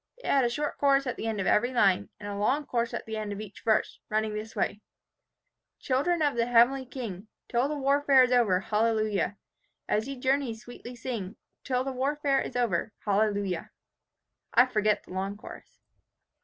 [0.17, 2.91] It had a short chorus at the end of every line, and a long chorus
[2.91, 4.81] at the end of each verse, running this way,
[5.77, 9.37] "'Children of the heavenly King, Till the warfare is over, Hallelujah,
[9.87, 13.69] As ye journey sweetly sing, Till the warfare is over, Hallelujah.'
[14.55, 15.77] I forget the long chorus.